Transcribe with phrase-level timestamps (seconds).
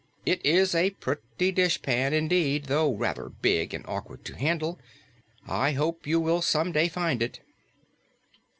[0.25, 4.79] It is a pretty dishpan, indeed, though rather big and awkward to handle.
[5.47, 7.39] I hope you will some day find it."